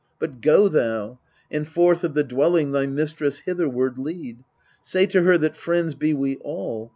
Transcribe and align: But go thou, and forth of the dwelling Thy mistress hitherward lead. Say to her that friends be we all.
But 0.17 0.41
go 0.41 0.67
thou, 0.67 1.19
and 1.51 1.67
forth 1.67 2.03
of 2.03 2.15
the 2.15 2.23
dwelling 2.23 2.71
Thy 2.71 2.87
mistress 2.87 3.41
hitherward 3.45 3.99
lead. 3.99 4.43
Say 4.81 5.05
to 5.05 5.21
her 5.21 5.37
that 5.37 5.55
friends 5.55 5.93
be 5.93 6.11
we 6.11 6.37
all. 6.37 6.89